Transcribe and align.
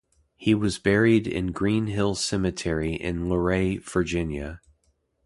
He 0.35 0.55
was 0.55 0.79
buried 0.79 1.27
in 1.27 1.51
Green 1.51 1.85
Hill 1.85 2.15
Cemetery 2.15 2.95
in 2.95 3.29
Luray, 3.29 3.77
Virginia. 3.77 4.59